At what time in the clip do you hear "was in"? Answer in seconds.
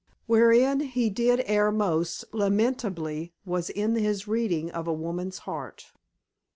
3.45-3.93